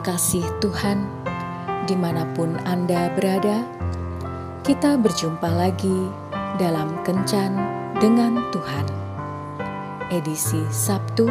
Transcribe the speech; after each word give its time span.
kekasih 0.00 0.48
Tuhan, 0.64 1.04
di 1.84 1.92
mana 1.92 2.24
pun 2.32 2.56
Anda 2.64 3.12
berada, 3.12 3.60
kita 4.64 4.96
berjumpa 4.96 5.44
lagi 5.44 6.08
dalam 6.56 6.96
Kencan 7.04 7.52
dengan 8.00 8.40
Tuhan. 8.48 8.88
Edisi 10.08 10.64
Sabtu, 10.72 11.28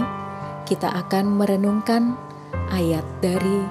kita 0.71 0.87
akan 1.03 1.35
merenungkan 1.35 2.15
ayat 2.71 3.03
dari 3.19 3.67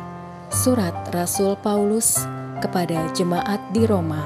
surat 0.52 1.16
Rasul 1.16 1.56
Paulus 1.64 2.28
kepada 2.60 3.08
jemaat 3.16 3.64
di 3.72 3.88
Roma 3.88 4.20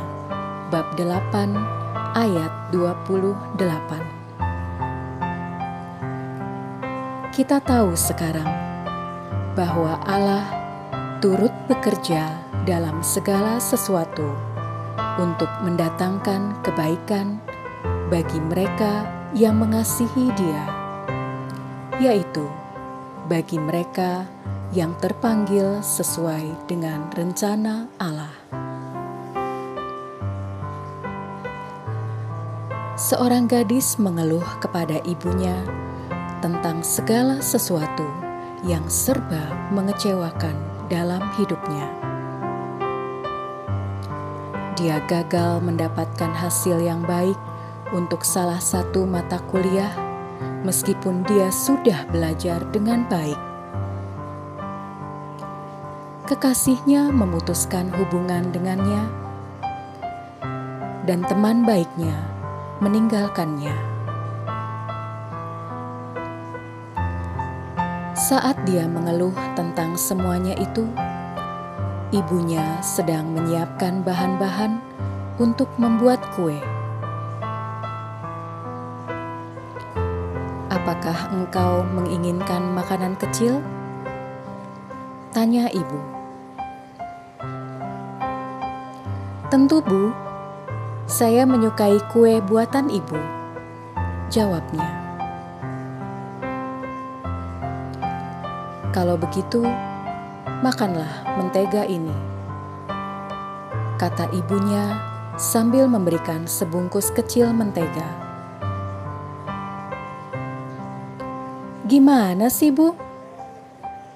bab 0.73 0.97
8 0.97 1.80
ayat 2.11 2.51
28. 2.75 3.55
Kita 7.31 7.63
tahu 7.63 7.95
sekarang 7.95 8.51
bahwa 9.55 9.95
Allah 10.03 10.43
turut 11.23 11.55
bekerja 11.71 12.35
dalam 12.67 12.99
segala 12.99 13.63
sesuatu 13.63 14.27
untuk 15.23 15.47
mendatangkan 15.63 16.59
kebaikan 16.67 17.39
bagi 18.11 18.43
mereka 18.43 19.07
yang 19.31 19.55
mengasihi 19.63 20.35
Dia, 20.35 20.63
yaitu 22.03 22.43
bagi 23.31 23.55
mereka 23.55 24.27
yang 24.75 24.91
terpanggil 24.99 25.79
sesuai 25.79 26.67
dengan 26.67 27.07
rencana 27.15 27.87
Allah. 28.03 28.35
Seorang 33.01 33.49
gadis 33.49 33.97
mengeluh 33.97 34.45
kepada 34.61 35.01
ibunya 35.09 35.57
tentang 36.37 36.85
segala 36.85 37.41
sesuatu 37.41 38.05
yang 38.61 38.85
serba 38.85 39.41
mengecewakan 39.73 40.53
dalam 40.85 41.25
hidupnya. 41.33 41.89
Dia 44.77 45.01
gagal 45.09 45.65
mendapatkan 45.65 46.29
hasil 46.29 46.77
yang 46.77 47.01
baik 47.01 47.33
untuk 47.89 48.21
salah 48.21 48.61
satu 48.61 49.09
mata 49.09 49.41
kuliah, 49.49 49.89
meskipun 50.61 51.25
dia 51.25 51.49
sudah 51.49 52.05
belajar 52.13 52.61
dengan 52.69 53.09
baik. 53.09 53.37
Kekasihnya 56.29 57.09
memutuskan 57.09 57.89
hubungan 57.97 58.53
dengannya, 58.53 59.09
dan 61.09 61.25
teman 61.25 61.65
baiknya 61.65 62.30
meninggalkannya. 62.81 63.77
Saat 68.17 68.57
dia 68.65 68.89
mengeluh 68.89 69.37
tentang 69.53 69.93
semuanya 69.93 70.57
itu, 70.57 70.89
ibunya 72.09 72.81
sedang 72.81 73.37
menyiapkan 73.37 74.01
bahan-bahan 74.01 74.81
untuk 75.37 75.69
membuat 75.77 76.25
kue. 76.33 76.57
Apakah 80.73 81.29
engkau 81.29 81.85
menginginkan 81.85 82.65
makanan 82.73 83.13
kecil? 83.21 83.61
Tanya 85.29 85.69
ibu. 85.69 86.01
Tentu, 89.53 89.85
Bu, 89.85 90.09
saya 91.09 91.45
menyukai 91.45 91.97
kue 92.13 92.41
buatan 92.45 92.89
ibu. 92.89 93.17
Jawabnya. 94.31 94.87
Kalau 98.91 99.15
begitu, 99.15 99.63
makanlah 100.59 101.23
mentega 101.39 101.87
ini. 101.87 102.13
Kata 103.95 104.27
ibunya 104.35 104.99
sambil 105.39 105.87
memberikan 105.87 106.43
sebungkus 106.43 107.13
kecil 107.13 107.55
mentega. 107.55 108.07
Gimana 111.87 112.47
sih, 112.47 112.71
Bu? 112.71 112.95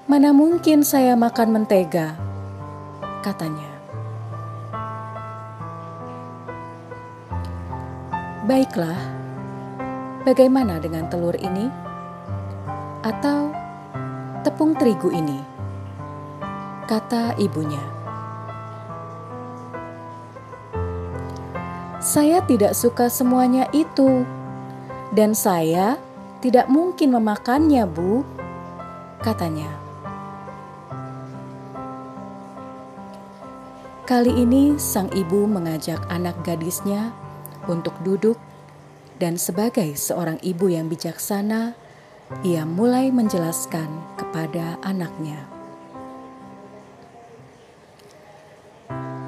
Mana 0.08 0.32
mungkin 0.32 0.80
saya 0.80 1.12
makan 1.12 1.60
mentega? 1.60 2.16
Katanya. 3.20 3.75
Baiklah, 8.46 8.94
bagaimana 10.22 10.78
dengan 10.78 11.10
telur 11.10 11.34
ini? 11.34 11.66
Atau 13.02 13.50
tepung 14.46 14.70
terigu 14.78 15.10
ini? 15.10 15.42
Kata 16.86 17.34
ibunya. 17.42 17.82
Saya 21.98 22.38
tidak 22.46 22.78
suka 22.78 23.10
semuanya 23.10 23.66
itu, 23.74 24.22
dan 25.10 25.34
saya 25.34 25.98
tidak 26.38 26.70
mungkin 26.70 27.18
memakannya, 27.18 27.82
Bu, 27.82 28.22
katanya. 29.26 29.74
Kali 34.06 34.30
ini 34.38 34.78
sang 34.78 35.10
ibu 35.10 35.50
mengajak 35.50 35.98
anak 36.06 36.38
gadisnya 36.46 37.10
untuk 37.68 37.94
duduk, 38.02 38.38
dan 39.16 39.40
sebagai 39.40 39.96
seorang 39.96 40.36
ibu 40.44 40.68
yang 40.68 40.90
bijaksana, 40.92 41.72
ia 42.42 42.66
mulai 42.66 43.14
menjelaskan 43.14 43.86
kepada 44.18 44.76
anaknya. 44.82 45.46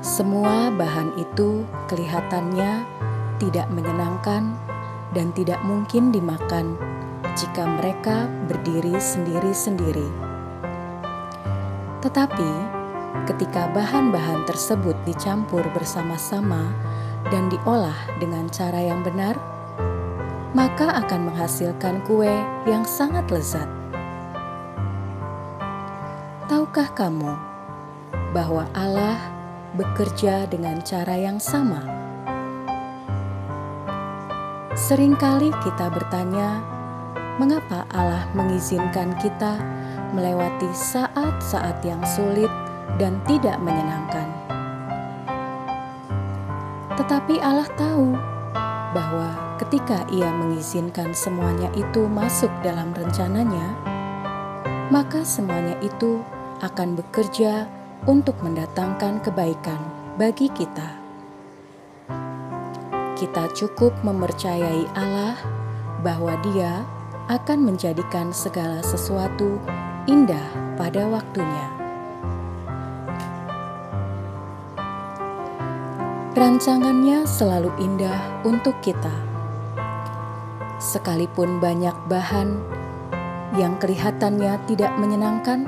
Semua 0.03 0.75
bahan 0.75 1.15
itu 1.21 1.62
kelihatannya 1.87 2.82
tidak 3.38 3.71
menyenangkan 3.71 4.50
dan 5.15 5.31
tidak 5.32 5.62
mungkin 5.62 6.10
dimakan 6.10 6.75
jika 7.38 7.62
mereka 7.78 8.26
berdiri 8.50 8.99
sendiri-sendiri. 8.99 10.09
Tetapi, 12.03 12.50
ketika 13.31 13.70
bahan-bahan 13.70 14.43
tersebut 14.47 14.99
dicampur 15.06 15.62
bersama-sama, 15.70 16.75
dan 17.27 17.51
diolah 17.51 17.99
dengan 18.23 18.47
cara 18.49 18.79
yang 18.79 19.03
benar, 19.03 19.34
maka 20.56 21.05
akan 21.05 21.29
menghasilkan 21.29 22.01
kue 22.09 22.31
yang 22.65 22.87
sangat 22.87 23.29
lezat. 23.29 23.69
Tahukah 26.49 26.89
kamu 26.97 27.37
bahwa 28.33 28.65
Allah 28.73 29.21
bekerja 29.77 30.49
dengan 30.49 30.81
cara 30.81 31.12
yang 31.21 31.37
sama? 31.37 31.84
Seringkali 34.73 35.53
kita 35.61 35.93
bertanya, 35.93 36.65
mengapa 37.37 37.85
Allah 37.93 38.25
mengizinkan 38.33 39.12
kita 39.21 39.61
melewati 40.17 40.71
saat-saat 40.73 41.85
yang 41.85 42.00
sulit 42.09 42.49
dan 42.97 43.21
tidak 43.29 43.61
menyenangkan? 43.61 44.47
Tetapi 46.98 47.38
Allah 47.38 47.70
tahu 47.78 48.10
bahwa 48.91 49.54
ketika 49.62 50.03
Ia 50.10 50.34
mengizinkan 50.34 51.14
semuanya 51.14 51.70
itu 51.78 52.10
masuk 52.10 52.50
dalam 52.66 52.91
rencananya, 52.91 53.78
maka 54.91 55.22
semuanya 55.22 55.78
itu 55.78 56.19
akan 56.58 56.98
bekerja 56.98 57.70
untuk 58.10 58.34
mendatangkan 58.43 59.23
kebaikan 59.23 59.78
bagi 60.19 60.50
kita. 60.50 60.99
Kita 63.14 63.46
cukup 63.55 63.94
mempercayai 64.02 64.90
Allah 64.99 65.38
bahwa 66.02 66.34
Dia 66.50 66.82
akan 67.31 67.62
menjadikan 67.62 68.34
segala 68.34 68.82
sesuatu 68.82 69.62
indah 70.11 70.75
pada 70.75 71.06
waktunya. 71.06 71.88
Rancangannya 76.38 77.26
selalu 77.26 77.67
indah 77.82 78.46
untuk 78.46 78.79
kita. 78.79 79.11
Sekalipun 80.79 81.58
banyak 81.58 81.99
bahan 82.06 82.62
yang 83.58 83.75
kelihatannya 83.82 84.55
tidak 84.70 84.94
menyenangkan, 85.02 85.67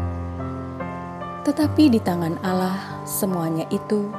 tetapi 1.43 1.91
di 1.91 1.99
tangan 1.99 2.39
Allah 2.47 3.03
semuanya 3.03 3.67
itu 3.75 4.15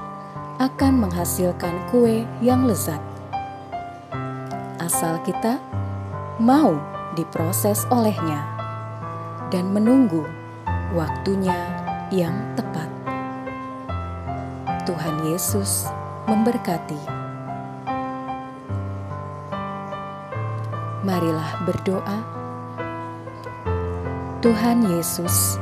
akan 0.59 1.07
menghasilkan 1.07 1.87
kue 1.87 2.27
yang 2.43 2.67
lezat. 2.67 2.99
Asal 4.75 5.23
kita 5.23 5.55
mau 6.35 6.75
diproses 7.15 7.87
olehnya 7.87 8.43
dan 9.55 9.71
menunggu 9.71 10.27
waktunya 10.91 11.55
yang 12.11 12.35
tepat. 12.59 12.91
Tuhan 14.83 15.31
Yesus 15.31 15.87
memberkati. 16.29 17.01
Marilah 21.01 21.65
berdoa. 21.65 22.19
Tuhan 24.41 24.85
Yesus, 24.85 25.57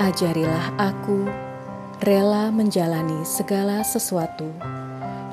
ajarilah 0.00 0.76
aku 0.80 1.24
rela 2.04 2.48
menjalani 2.52 3.20
segala 3.24 3.84
sesuatu 3.84 4.48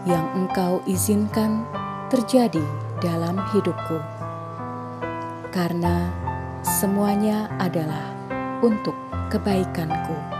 yang 0.07 0.23
Engkau 0.35 0.79
izinkan 0.87 1.63
terjadi 2.07 2.63
dalam 2.99 3.39
hidupku, 3.51 3.99
karena 5.55 6.11
semuanya 6.63 7.47
adalah 7.59 8.11
untuk 8.59 8.95
kebaikanku. 9.31 10.38